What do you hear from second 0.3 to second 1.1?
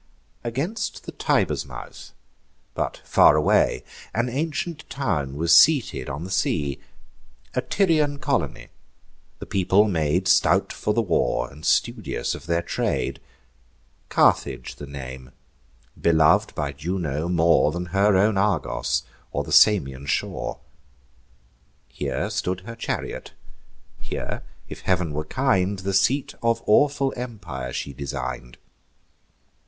Against